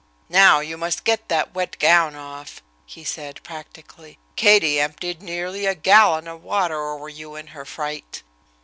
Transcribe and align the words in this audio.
"Now 0.29 0.61
you 0.61 0.77
must 0.77 1.03
get 1.03 1.29
that 1.29 1.53
wet 1.53 1.77
gown 1.77 2.15
off," 2.15 2.63
he 2.87 3.03
said 3.03 3.39
practically. 3.43 4.17
"Katie 4.35 4.79
emptied 4.79 5.21
nearly 5.21 5.67
a 5.67 5.75
gallon 5.75 6.27
of 6.27 6.43
water 6.43 6.89
over 6.91 7.07
you 7.07 7.35
in 7.35 7.45
her 7.53 7.65
fright." 7.65 8.23